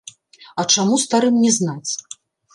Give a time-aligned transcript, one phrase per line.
[0.63, 1.91] А чаму старым не знаць?